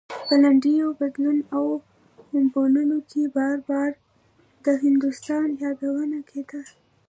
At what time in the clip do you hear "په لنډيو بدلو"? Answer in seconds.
0.27-1.31